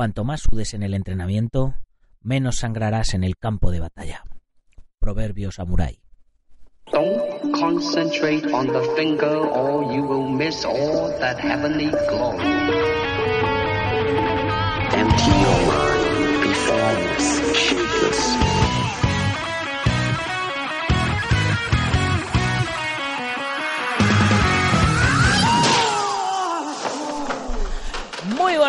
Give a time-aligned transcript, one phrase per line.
[0.00, 1.74] Cuanto más sudes en el entrenamiento,
[2.22, 4.24] menos sangrarás en el campo de batalla.
[4.98, 6.00] Proverbio samurái.
[6.90, 12.32] Don't concentrate on the finger or you will miss all that heavenly glow.
[14.94, 18.49] Empty your mind, be formless, shapeless.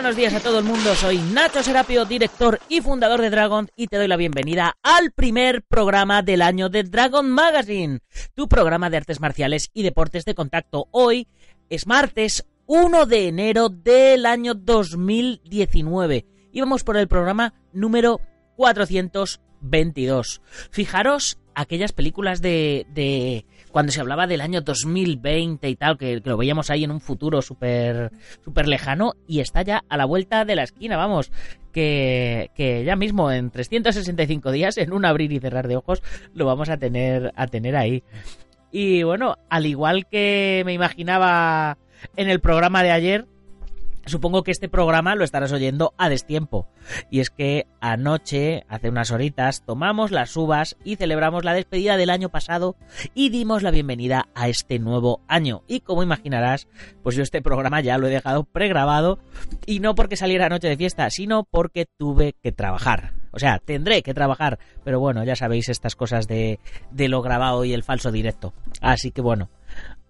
[0.01, 3.85] Buenos días a todo el mundo, soy Nacho Serapio, director y fundador de Dragon y
[3.85, 7.99] te doy la bienvenida al primer programa del año de Dragon Magazine,
[8.34, 10.87] tu programa de artes marciales y deportes de contacto.
[10.89, 11.27] Hoy
[11.70, 18.20] es martes 1 de enero del año 2019 y vamos por el programa número
[18.55, 20.41] 422.
[20.71, 26.37] Fijaros aquellas películas de, de cuando se hablaba del año 2020 y tal, que, lo
[26.37, 28.11] veíamos ahí en un futuro súper
[28.43, 31.31] super lejano y está ya a la vuelta de la esquina, vamos,
[31.71, 36.45] que, que ya mismo en 365 días, en un abrir y cerrar de ojos, lo
[36.45, 38.03] vamos a tener, a tener ahí.
[38.71, 41.77] Y bueno, al igual que me imaginaba
[42.15, 43.25] en el programa de ayer,
[44.05, 46.68] Supongo que este programa lo estarás oyendo a destiempo.
[47.10, 52.10] Y es que anoche, hace unas horitas, tomamos las uvas y celebramos la despedida del
[52.10, 52.76] año pasado
[53.13, 55.63] y dimos la bienvenida a este nuevo año.
[55.68, 56.68] Y como imaginarás,
[57.04, 59.20] pues yo este programa ya lo he dejado pregrabado
[59.66, 63.13] y no porque saliera anoche de fiesta, sino porque tuve que trabajar.
[63.32, 66.59] O sea, tendré que trabajar, pero bueno, ya sabéis estas cosas de,
[66.91, 68.53] de lo grabado y el falso directo.
[68.81, 69.50] Así que bueno,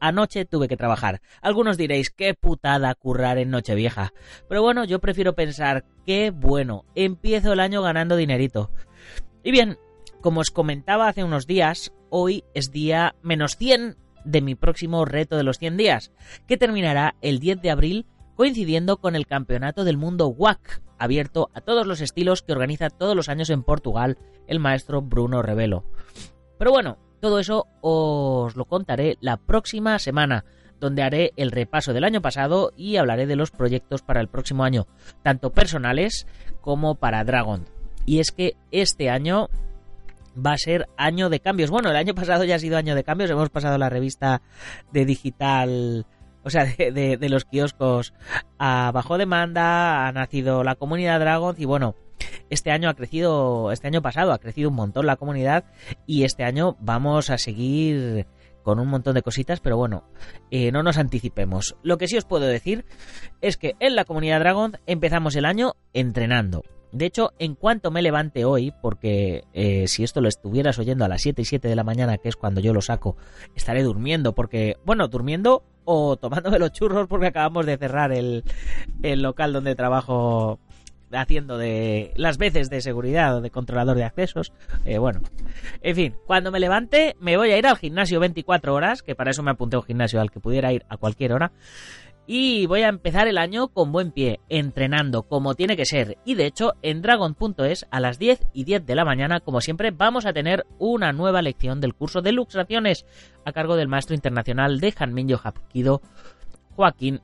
[0.01, 1.21] anoche tuve que trabajar.
[1.41, 4.11] Algunos diréis, qué putada currar en Nochevieja.
[4.49, 8.71] Pero bueno, yo prefiero pensar, qué bueno, empiezo el año ganando dinerito.
[9.43, 9.77] Y bien,
[10.19, 13.95] como os comentaba hace unos días, hoy es día menos 100
[14.25, 16.11] de mi próximo reto de los 100 días,
[16.47, 21.61] que terminará el 10 de abril coincidiendo con el Campeonato del Mundo WAC, abierto a
[21.61, 25.85] todos los estilos que organiza todos los años en Portugal el maestro Bruno Revelo.
[26.57, 30.43] Pero bueno, todo eso os lo contaré la próxima semana,
[30.79, 34.63] donde haré el repaso del año pasado y hablaré de los proyectos para el próximo
[34.63, 34.87] año,
[35.23, 36.27] tanto personales
[36.59, 37.65] como para Dragon.
[38.05, 39.47] Y es que este año
[40.35, 41.69] va a ser año de cambios.
[41.69, 44.41] Bueno, el año pasado ya ha sido año de cambios, hemos pasado la revista
[44.91, 46.05] de digital
[46.43, 48.13] o sea, de, de, de, los kioscos
[48.57, 51.95] a bajo demanda, ha nacido la comunidad Dragon y bueno,
[52.49, 55.65] este año ha crecido, este año pasado ha crecido un montón la comunidad
[56.05, 58.27] y este año vamos a seguir
[58.63, 60.03] con un montón de cositas, pero bueno,
[60.51, 61.75] eh, no nos anticipemos.
[61.81, 62.85] Lo que sí os puedo decir
[63.41, 66.63] es que en la comunidad Dragon empezamos el año entrenando.
[66.91, 71.07] De hecho, en cuanto me levante hoy, porque eh, si esto lo estuvieras oyendo a
[71.07, 73.15] las 7 y 7 de la mañana, que es cuando yo lo saco,
[73.55, 78.43] estaré durmiendo, porque, bueno, durmiendo o tomándome los churros porque acabamos de cerrar el,
[79.01, 80.59] el local donde trabajo
[81.13, 84.53] haciendo de las veces de seguridad o de controlador de accesos.
[84.85, 85.21] Eh, bueno,
[85.81, 89.31] en fin, cuando me levante me voy a ir al gimnasio 24 horas, que para
[89.31, 91.51] eso me apunté a un gimnasio al que pudiera ir a cualquier hora.
[92.27, 96.17] Y voy a empezar el año con buen pie, entrenando como tiene que ser.
[96.23, 99.91] Y de hecho, en Dragon.es a las 10 y 10 de la mañana, como siempre,
[99.91, 103.05] vamos a tener una nueva lección del curso de luxaciones
[103.43, 106.01] a cargo del maestro internacional de Hanminyo Hapkido,
[106.75, 107.21] Joaquín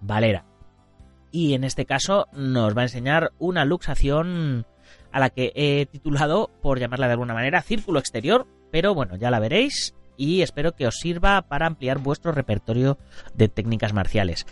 [0.00, 0.44] Valera
[1.32, 4.66] y en este caso nos va a enseñar una luxación
[5.12, 9.30] a la que he titulado, por llamarla de alguna manera, Círculo Exterior, pero bueno, ya
[9.30, 12.98] la veréis y espero que os sirva para ampliar vuestro repertorio
[13.32, 14.46] de técnicas marciales.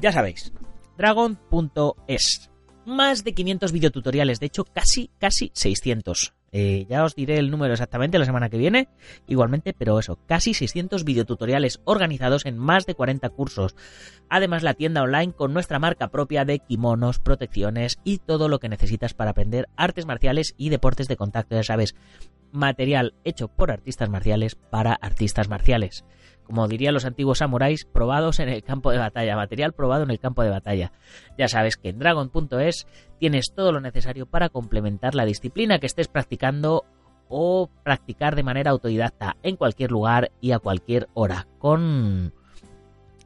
[0.00, 0.52] Ya sabéis,
[0.96, 2.50] dragon.es.
[2.86, 6.32] Más de 500 videotutoriales, de hecho casi, casi 600.
[6.52, 8.88] Eh, ya os diré el número exactamente la semana que viene,
[9.26, 13.74] igualmente, pero eso, casi 600 videotutoriales organizados en más de 40 cursos.
[14.30, 18.70] Además, la tienda online con nuestra marca propia de kimonos, protecciones y todo lo que
[18.70, 21.94] necesitas para aprender artes marciales y deportes de contacto, ya sabes,
[22.52, 26.04] material hecho por artistas marciales para artistas marciales
[26.48, 30.18] como dirían los antiguos samuráis, probados en el campo de batalla, material probado en el
[30.18, 30.92] campo de batalla.
[31.36, 32.86] Ya sabes que en dragon.es
[33.18, 36.86] tienes todo lo necesario para complementar la disciplina que estés practicando
[37.28, 42.32] o practicar de manera autodidacta en cualquier lugar y a cualquier hora, con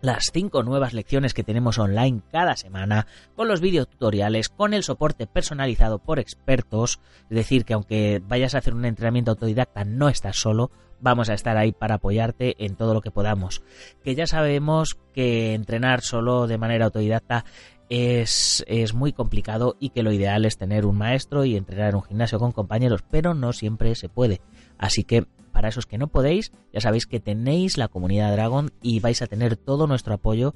[0.02, 5.26] las cinco nuevas lecciones que tenemos online cada semana, con los videotutoriales, con el soporte
[5.26, 7.00] personalizado por expertos,
[7.30, 11.34] es decir, que aunque vayas a hacer un entrenamiento autodidacta no estás solo, vamos a
[11.34, 13.62] estar ahí para apoyarte en todo lo que podamos.
[14.02, 17.44] Que ya sabemos que entrenar solo de manera autodidacta
[17.88, 21.96] es, es, muy complicado y que lo ideal es tener un maestro y entrenar en
[21.96, 24.40] un gimnasio con compañeros, pero no siempre se puede.
[24.78, 29.00] Así que para esos que no podéis, ya sabéis que tenéis la comunidad Dragon y
[29.00, 30.54] vais a tener todo nuestro apoyo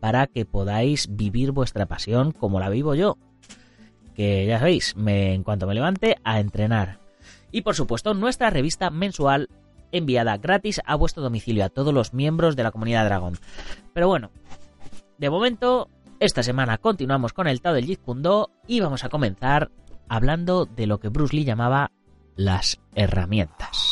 [0.00, 3.18] para que podáis vivir vuestra pasión como la vivo yo.
[4.14, 6.98] Que ya sabéis, me, en cuanto me levante, a entrenar.
[7.52, 9.48] Y por supuesto, nuestra revista mensual
[9.92, 13.38] enviada gratis a vuestro domicilio a todos los miembros de la comunidad Dragon.
[13.94, 14.30] Pero bueno,
[15.18, 15.88] de momento,
[16.20, 19.70] esta semana continuamos con el Tao del Jeet Kune y vamos a comenzar
[20.08, 21.92] hablando de lo que Bruce Lee llamaba
[22.36, 23.87] las herramientas.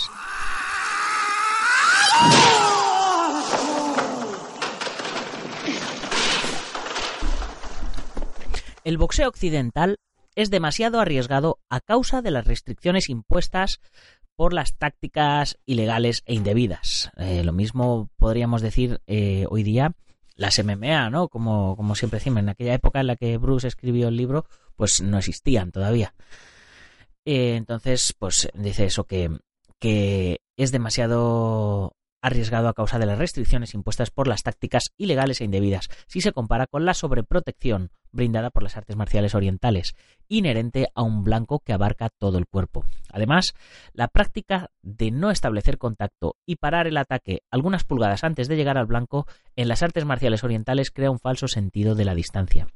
[8.86, 9.98] El boxeo occidental
[10.36, 13.80] es demasiado arriesgado a causa de las restricciones impuestas
[14.36, 17.10] por las tácticas ilegales e indebidas.
[17.16, 19.94] Eh, lo mismo podríamos decir eh, hoy día
[20.36, 21.28] las MMA, ¿no?
[21.28, 24.46] Como, como siempre decimos, en aquella época en la que Bruce escribió el libro,
[24.76, 26.14] pues no existían todavía.
[27.24, 29.36] Eh, entonces, pues dice eso, que,
[29.80, 35.44] que es demasiado arriesgado a causa de las restricciones impuestas por las tácticas ilegales e
[35.44, 39.94] indebidas, si se compara con la sobreprotección brindada por las artes marciales orientales,
[40.28, 42.84] inherente a un blanco que abarca todo el cuerpo.
[43.12, 43.54] Además,
[43.92, 48.78] la práctica de no establecer contacto y parar el ataque algunas pulgadas antes de llegar
[48.78, 52.66] al blanco en las artes marciales orientales crea un falso sentido de la distancia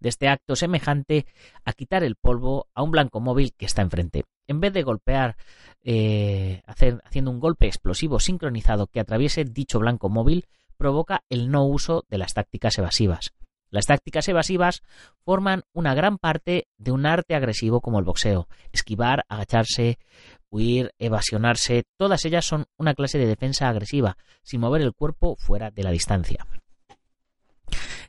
[0.00, 1.26] de este acto semejante
[1.64, 4.24] a quitar el polvo a un blanco móvil que está enfrente.
[4.46, 5.36] En vez de golpear,
[5.82, 12.04] eh, haciendo un golpe explosivo sincronizado que atraviese dicho blanco móvil, provoca el no uso
[12.08, 13.32] de las tácticas evasivas.
[13.70, 14.82] Las tácticas evasivas
[15.24, 18.48] forman una gran parte de un arte agresivo como el boxeo.
[18.72, 19.98] Esquivar, agacharse,
[20.50, 25.70] huir, evasionarse, todas ellas son una clase de defensa agresiva, sin mover el cuerpo fuera
[25.70, 26.46] de la distancia.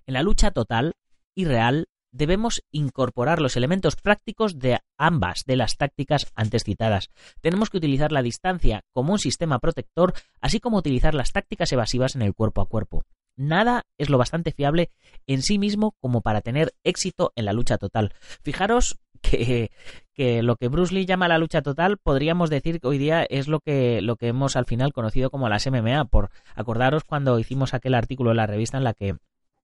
[0.08, 0.96] En la lucha total,
[1.36, 7.10] y real, debemos incorporar los elementos prácticos de ambas de las tácticas antes citadas.
[7.42, 12.16] Tenemos que utilizar la distancia como un sistema protector, así como utilizar las tácticas evasivas
[12.16, 13.04] en el cuerpo a cuerpo.
[13.38, 14.92] Nada es lo bastante fiable
[15.25, 18.13] en sí mismo como para tener éxito en la lucha total.
[18.44, 19.72] Fijaros que,
[20.13, 23.48] que, lo que Bruce Lee llama la lucha total, podríamos decir que hoy día es
[23.48, 27.74] lo que, lo que hemos al final conocido como las MMA, por acordaros cuando hicimos
[27.74, 29.16] aquel artículo en la revista en la que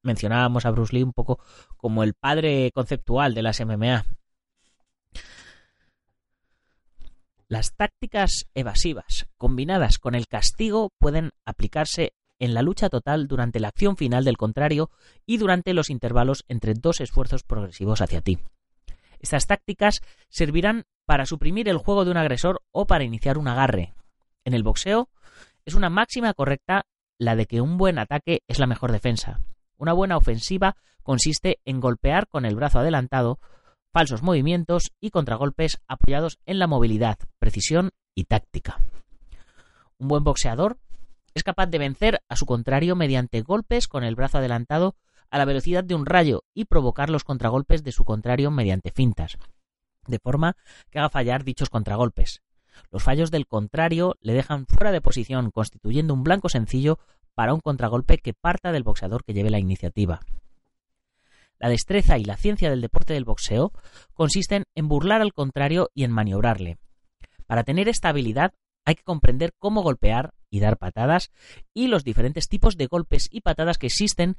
[0.08, 1.40] mencionábamos a Bruce Lee un poco
[1.76, 4.06] como el padre conceptual de las MMA.
[7.48, 13.70] Las tácticas evasivas combinadas con el castigo pueden aplicarse en la lucha total durante la
[13.70, 14.90] acción final del contrario
[15.26, 18.40] y durante los intervalos entre dos esfuerzos progresivos hacia ti.
[19.20, 23.94] Estas tácticas servirán para suprimir el juego de un agresor o para iniciar un agarre.
[24.46, 25.10] En el boxeo
[25.66, 26.86] es una máxima correcta
[27.18, 29.40] la de que un buen ataque es la mejor defensa.
[29.78, 33.40] Una buena ofensiva consiste en golpear con el brazo adelantado,
[33.94, 38.80] falsos movimientos y contragolpes apoyados en la movilidad, precisión y táctica.
[40.00, 40.78] Un buen boxeador
[41.34, 44.96] es capaz de vencer a su contrario mediante golpes con el brazo adelantado
[45.30, 49.38] a la velocidad de un rayo y provocar los contragolpes de su contrario mediante fintas,
[50.08, 50.56] de forma
[50.90, 52.42] que haga fallar dichos contragolpes.
[52.92, 57.00] Los fallos del contrario le dejan fuera de posición, constituyendo un blanco sencillo
[57.38, 60.22] para un contragolpe que parta del boxeador que lleve la iniciativa.
[61.60, 63.74] La destreza y la ciencia del deporte del boxeo
[64.16, 66.80] consisten en burlar al contrario y en maniobrarle.
[67.46, 71.30] Para tener esta habilidad hay que comprender cómo golpear y dar patadas
[71.76, 74.38] y los diferentes tipos de golpes y patadas que existen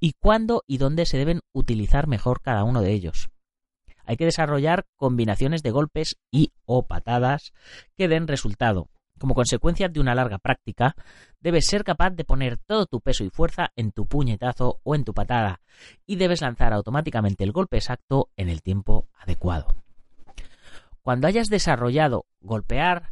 [0.00, 3.28] y cuándo y dónde se deben utilizar mejor cada uno de ellos.
[4.06, 7.52] Hay que desarrollar combinaciones de golpes y o patadas
[7.94, 8.88] que den resultado,
[9.18, 10.94] como consecuencia de una larga práctica,
[11.40, 15.04] debes ser capaz de poner todo tu peso y fuerza en tu puñetazo o en
[15.04, 15.60] tu patada,
[16.06, 19.74] y debes lanzar automáticamente el golpe exacto en el tiempo adecuado.
[21.02, 23.10] Cuando hayas desarrollado golpear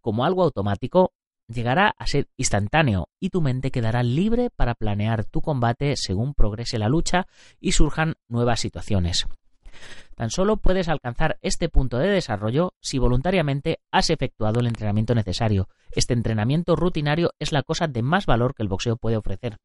[0.00, 1.12] como algo automático,
[1.48, 6.78] llegará a ser instantáneo y tu mente quedará libre para planear tu combate según progrese
[6.78, 7.26] la lucha
[7.58, 9.26] y surjan nuevas situaciones.
[10.14, 15.68] Tan solo puedes alcanzar este punto de desarrollo si voluntariamente has efectuado el entrenamiento necesario.
[15.92, 19.58] Este entrenamiento rutinario es la cosa de más valor que el boxeo puede ofrecer.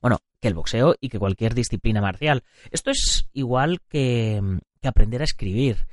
[0.00, 2.42] Bueno, que el boxeo y que cualquier disciplina marcial.
[2.70, 4.40] Esto es igual que,
[4.82, 5.86] aprender a escribir.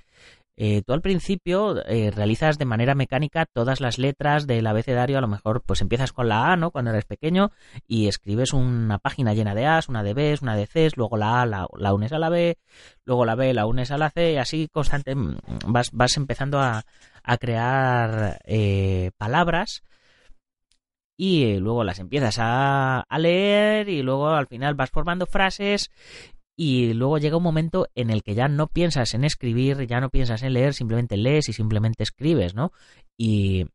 [0.59, 5.21] Eh, tú al principio eh, realizas de manera mecánica todas las letras del abecedario, a
[5.21, 6.71] lo mejor pues empiezas con la A, ¿no?
[6.71, 7.51] Cuando eres pequeño
[7.87, 11.43] y escribes una página llena de A's, una de B's, una de C's, luego la
[11.43, 12.57] A la, unes a la B,
[13.05, 15.37] luego la B la unes a la C y así constante mm,
[15.67, 16.83] vas, vas empezando a,
[17.23, 19.83] a crear eh, palabras
[21.17, 25.91] y luego las empiezas a, a, leer y luego al final vas formando frases
[26.59, 30.09] y luego llega un momento en el que ya no piensas en escribir, ya no
[30.09, 32.71] piensas en leer, simplemente lees y simplemente escribes, ¿no?
[33.15, 33.67] Y,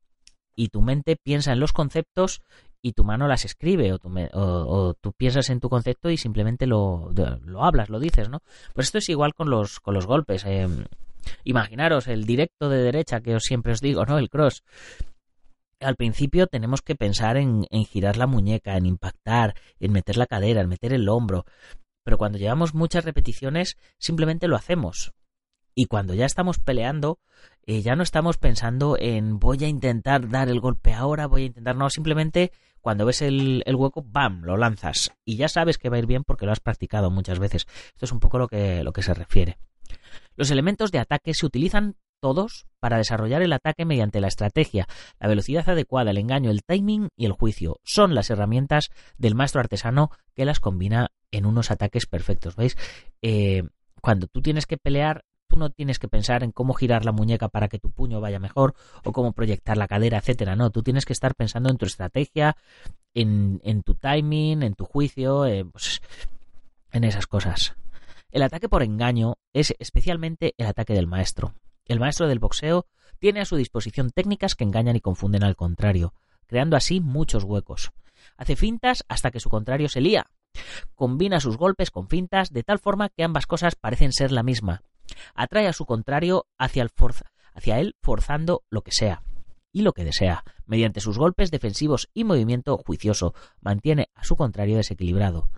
[0.56, 2.42] y tu mente piensa en los conceptos
[2.82, 7.12] y tu mano las escribe o, o, tú piensas en tu concepto y simplemente lo,
[7.44, 8.40] lo, hablas, lo dices, ¿no?
[8.74, 10.44] Pues esto es igual con los, con los golpes.
[10.44, 10.66] Eh,
[11.44, 14.18] imaginaros el directo de derecha que os siempre os digo, ¿no?
[14.18, 14.64] El cross.
[15.78, 20.26] Al principio tenemos que pensar en, en girar la muñeca, en impactar, en meter la
[20.26, 21.44] cadera, en meter el hombro,
[22.04, 25.12] pero cuando llevamos muchas repeticiones simplemente lo hacemos.
[25.74, 27.18] Y cuando ya estamos peleando,
[27.64, 31.46] eh, ya no estamos pensando en voy a intentar dar el golpe ahora, voy a
[31.46, 35.12] intentar, no, simplemente cuando ves el, el, hueco, ¡bam!, lo lanzas.
[35.24, 37.66] Y ya sabes que va a ir bien porque lo has practicado muchas veces.
[37.94, 39.56] Esto es un poco lo que, lo que se refiere.
[40.36, 44.86] Los elementos de ataque se utilizan todos para desarrollar el ataque mediante la estrategia,
[45.20, 47.80] la velocidad adecuada, el engaño, el timing y el juicio.
[47.82, 52.54] Son las herramientas del maestro artesano que las combina en unos ataques perfectos.
[52.56, 52.76] ¿Veis?
[53.22, 53.64] Eh,
[54.00, 57.48] cuando tú tienes que pelear, tú no tienes que pensar en cómo girar la muñeca
[57.48, 58.74] para que tu puño vaya mejor
[59.04, 60.54] o cómo proyectar la cadera, etcétera.
[60.56, 62.56] No, tú tienes que estar pensando en tu estrategia,
[63.14, 66.00] en, tu timing, en tu juicio, eh, pues,
[66.92, 67.74] en esas cosas.
[68.30, 71.54] El ataque por engaño es especialmente el ataque del maestro.
[71.84, 72.86] El maestro del boxeo
[73.18, 76.14] tiene a su disposición técnicas que engañan y confunden al contrario,
[76.46, 77.92] creando así muchos huecos.
[78.36, 80.30] Hace fintas hasta que su contrario se lía.
[80.94, 84.82] Combina sus golpes con fintas de tal forma que ambas cosas parecen ser la misma.
[85.34, 86.90] Atrae a su contrario hacia, el
[87.54, 89.22] hacia él forzando lo que sea
[89.72, 90.44] y lo que desea.
[90.66, 95.48] Mediante sus golpes defensivos y movimiento juicioso, mantiene a su contrario desequilibrado.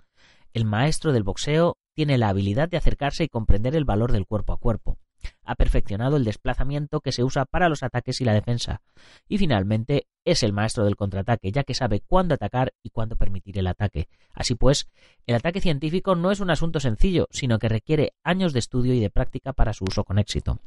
[0.53, 4.53] El maestro del boxeo tiene la habilidad de acercarse y comprender el valor del cuerpo
[4.53, 4.97] a cuerpo
[5.43, 8.81] ha perfeccionado el desplazamiento que se usa para los ataques y la defensa.
[9.27, 13.57] Y finalmente es el maestro del contraataque, ya que sabe cuándo atacar y cuándo permitir
[13.59, 14.07] el ataque.
[14.33, 14.89] Así pues,
[15.25, 18.99] el ataque científico no es un asunto sencillo, sino que requiere años de estudio y
[18.99, 20.59] de práctica para su uso con éxito.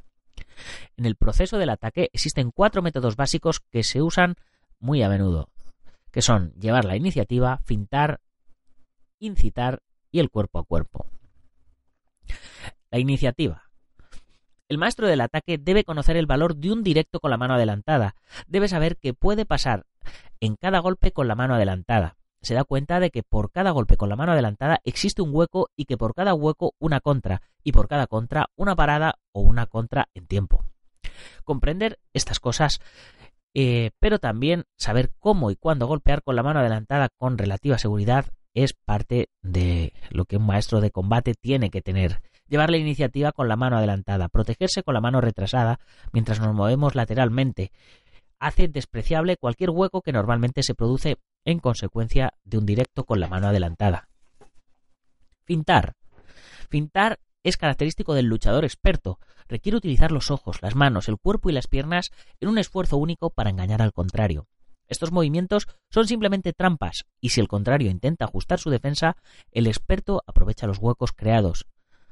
[0.97, 4.37] En el proceso del ataque existen cuatro métodos básicos que se usan
[4.79, 5.49] muy a menudo,
[6.13, 8.21] que son llevar la iniciativa, fintar,
[9.19, 11.07] incitar y el cuerpo a cuerpo.
[12.91, 13.68] La iniciativa
[14.69, 18.15] el maestro del ataque debe conocer el valor de un directo con la mano adelantada.
[18.47, 19.87] Debe saber qué puede pasar
[20.41, 22.17] en cada golpe con la mano adelantada.
[22.41, 25.71] Se da cuenta de que por cada golpe con la mano adelantada existe un hueco
[25.77, 29.67] y que por cada hueco una contra y por cada contra una parada o una
[29.67, 30.65] contra en tiempo.
[31.45, 32.81] Comprender estas cosas,
[33.55, 38.27] eh, pero también saber cómo y cuándo golpear con la mano adelantada con relativa seguridad
[38.55, 43.33] es parte de lo que un maestro de combate tiene que tener llevar la iniciativa
[43.33, 45.81] con la mano adelantada, protegerse con la mano retrasada
[46.13, 47.73] mientras nos movemos lateralmente.
[48.39, 53.29] Hace despreciable cualquier hueco que normalmente se produce en consecuencia de un directo con la
[53.29, 54.09] mano adelantada.
[55.45, 55.95] Fintar.
[56.69, 59.19] Fintar es característico del luchador experto.
[59.49, 63.31] Requiere utilizar los ojos, las manos, el cuerpo y las piernas en un esfuerzo único
[63.31, 64.47] para engañar al contrario.
[64.89, 69.17] Estos movimientos son simplemente trampas, y si el contrario intenta ajustar su defensa,
[69.53, 71.67] el experto aprovecha los huecos creados.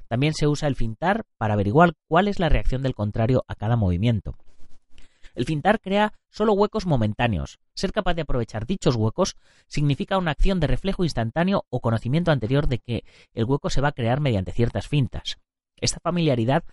[0.09, 3.77] También se usa el fintar para averiguar cuál es la reacción del contrario a cada
[3.77, 4.37] movimiento.
[5.35, 7.59] El fintar crea solo huecos momentáneos.
[7.75, 9.37] Ser capaz de aprovechar dichos huecos
[9.69, 13.89] significa una acción de reflejo instantáneo o conocimiento anterior de que el hueco se va
[13.89, 15.37] a crear mediante ciertas fintas.
[15.79, 16.65] Esta familiaridad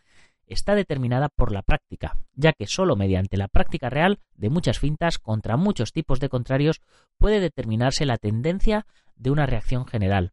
[0.48, 5.20] está determinada por la práctica, ya que solo mediante la práctica real de muchas fintas
[5.20, 6.82] contra muchos tipos de contrarios
[7.18, 8.86] puede determinarse la tendencia
[9.16, 10.32] de una reacción general.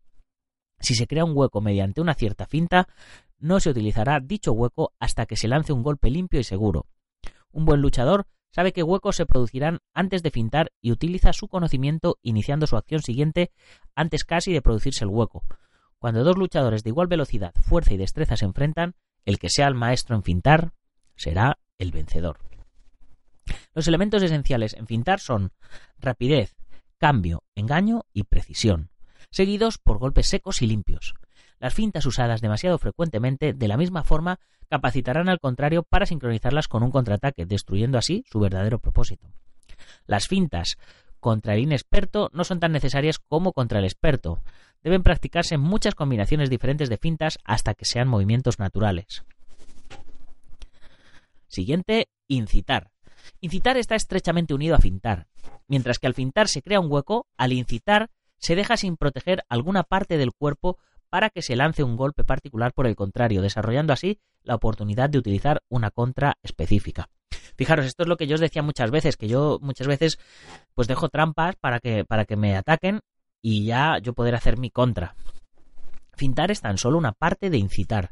[0.80, 2.88] Si se crea un hueco mediante una cierta finta,
[3.38, 6.87] no se utilizará dicho hueco hasta que se lance un golpe limpio y seguro.
[7.52, 12.18] Un buen luchador sabe qué huecos se producirán antes de fintar y utiliza su conocimiento
[12.22, 13.52] iniciando su acción siguiente
[13.94, 15.44] antes casi de producirse el hueco.
[15.99, 18.94] Cuando dos luchadores de igual velocidad, fuerza y destreza se enfrentan,
[19.26, 20.72] el que sea el maestro en fintar
[21.14, 22.38] será el vencedor.
[23.75, 25.52] Los elementos esenciales en fintar son
[25.99, 26.56] rapidez,
[26.99, 28.89] cambio, engaño y precisión
[29.30, 31.14] seguidos por golpes secos y limpios.
[31.58, 36.82] Las fintas usadas demasiado frecuentemente, de la misma forma, capacitarán al contrario para sincronizarlas con
[36.82, 39.28] un contraataque, destruyendo así su verdadero propósito.
[40.06, 40.78] Las fintas
[41.20, 44.42] contra el inexperto no son tan necesarias como contra el experto.
[44.82, 49.25] Deben practicarse muchas combinaciones diferentes de fintas hasta que sean movimientos naturales.
[51.46, 52.90] Siguiente, incitar.
[53.40, 55.26] Incitar está estrechamente unido a fintar.
[55.68, 58.08] Mientras que al fintar se crea un hueco, al incitar
[58.40, 60.78] se deja sin proteger alguna parte del cuerpo
[61.09, 65.18] para que se lance un golpe particular por el contrario, desarrollando así la oportunidad de
[65.18, 67.11] utilizar una contra específica.
[67.56, 70.18] Fijaros, esto es lo que yo os decía muchas veces, que yo muchas veces
[70.75, 73.00] pues dejo trampas para que, para que me ataquen
[73.42, 75.14] y ya yo poder hacer mi contra.
[76.14, 78.11] Fintar es tan solo una parte de incitar.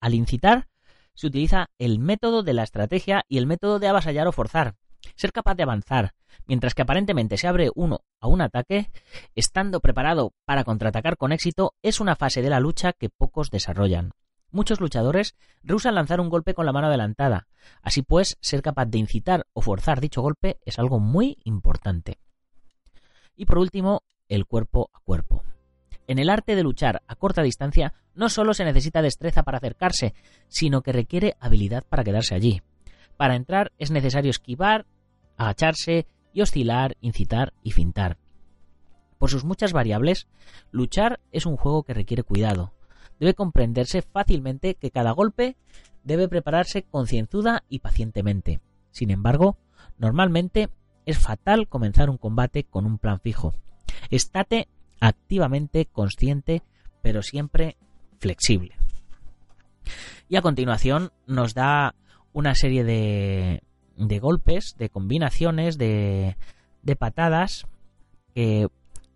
[0.00, 0.68] Al incitar
[1.14, 4.74] se utiliza el método de la estrategia y el método de avasallar o forzar.
[5.16, 6.14] Ser capaz de avanzar,
[6.46, 8.90] mientras que aparentemente se abre uno a un ataque,
[9.34, 14.12] estando preparado para contraatacar con éxito, es una fase de la lucha que pocos desarrollan.
[14.50, 17.48] Muchos luchadores rehusan lanzar un golpe con la mano adelantada.
[17.82, 22.18] Así pues, ser capaz de incitar o forzar dicho golpe es algo muy importante.
[23.36, 25.42] Y por último, el cuerpo a cuerpo.
[26.06, 30.14] En el arte de luchar a corta distancia no solo se necesita destreza para acercarse,
[30.48, 32.62] sino que requiere habilidad para quedarse allí.
[33.16, 34.86] Para entrar es necesario esquivar,
[35.36, 38.18] agacharse y oscilar, incitar y fintar.
[39.18, 40.28] Por sus muchas variables,
[40.70, 42.74] luchar es un juego que requiere cuidado,
[43.18, 45.56] debe comprenderse fácilmente que cada golpe
[46.02, 48.60] debe prepararse concienzuda y pacientemente.
[48.90, 49.56] Sin embargo,
[49.96, 50.68] normalmente
[51.06, 53.54] es fatal comenzar un combate con un plan fijo.
[54.10, 54.68] Estate
[55.00, 56.62] activamente consciente,
[57.02, 57.76] pero siempre
[58.18, 58.76] flexible.
[60.28, 61.94] Y a continuación nos da
[62.32, 63.62] una serie de,
[63.96, 66.36] de golpes, de combinaciones, de,
[66.82, 67.66] de patadas
[68.34, 68.68] que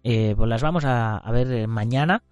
[0.05, 2.23] eh, pues las vamos a, a ver mañana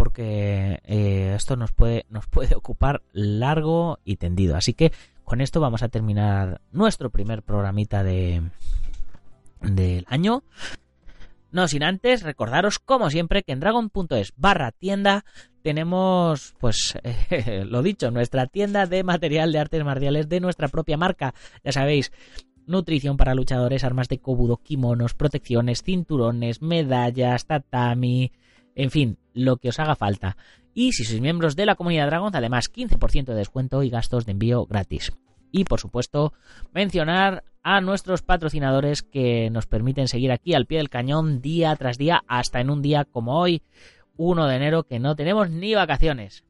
[0.00, 4.56] porque eh, esto nos puede, nos puede ocupar largo y tendido.
[4.56, 4.92] Así que
[5.24, 8.42] con esto vamos a terminar nuestro primer programita de
[9.60, 10.42] del año.
[11.52, 15.26] No sin antes recordaros, como siempre, que en dragon.es barra tienda
[15.62, 16.98] tenemos, pues,
[17.64, 21.34] lo dicho, nuestra tienda de material de artes marciales de nuestra propia marca.
[21.64, 22.12] Ya sabéis,
[22.66, 28.32] nutrición para luchadores, armas de kobudo, kimonos, protecciones, cinturones, medallas, tatami,
[28.74, 30.36] en fin, lo que os haga falta.
[30.72, 34.32] Y si sois miembros de la comunidad Dragon, además 15% de descuento y gastos de
[34.32, 35.12] envío gratis.
[35.52, 36.32] Y por supuesto,
[36.72, 41.98] mencionar a nuestros patrocinadores que nos permiten seguir aquí al pie del cañón día tras
[41.98, 43.62] día, hasta en un día como hoy,
[44.16, 46.44] 1 de enero, que no tenemos ni vacaciones.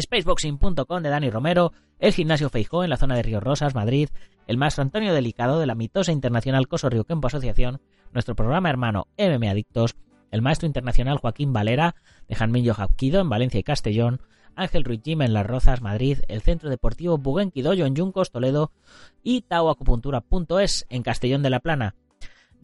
[0.00, 4.08] Spaceboxing.com de Dani Romero, el gimnasio Feijó en la zona de Río Rosas, Madrid,
[4.46, 7.80] el maestro Antonio Delicado de la mitosa internacional Coso Río Kempo Asociación,
[8.12, 9.96] nuestro programa hermano MM Adictos,
[10.30, 11.94] el maestro internacional Joaquín Valera
[12.28, 14.20] de Janmillo Japquido en Valencia y Castellón,
[14.56, 18.72] Ángel Ruiz en Las Rozas, Madrid, el Centro Deportivo Buguenquidoyo en Yuncos, Toledo
[19.22, 21.94] y tauacupuntura.es en Castellón de la Plana.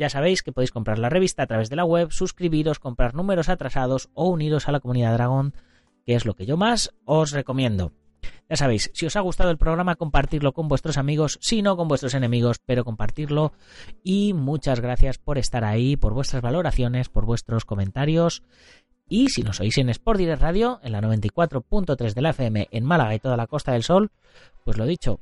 [0.00, 3.50] Ya sabéis que podéis comprar la revista a través de la web, suscribiros, comprar números
[3.50, 5.52] atrasados o uniros a la comunidad Dragón,
[6.06, 7.92] que es lo que yo más os recomiendo.
[8.48, 11.86] Ya sabéis, si os ha gustado el programa, compartirlo con vuestros amigos, si no con
[11.86, 13.52] vuestros enemigos, pero compartirlo.
[14.02, 18.42] Y muchas gracias por estar ahí, por vuestras valoraciones, por vuestros comentarios.
[19.06, 22.84] Y si nos oís en Sport Direct Radio, en la 94.3 de la FM en
[22.86, 24.12] Málaga y toda la Costa del Sol,
[24.64, 25.20] pues lo dicho,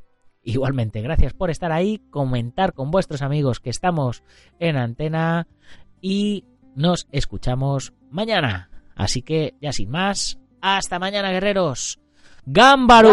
[0.52, 4.22] igualmente, gracias por estar ahí, comentar con vuestros amigos que estamos
[4.58, 5.46] en antena
[6.00, 8.70] y nos escuchamos mañana.
[8.94, 12.00] Así que ya sin más, hasta mañana guerreros.
[12.46, 13.12] ¡Gámbaro!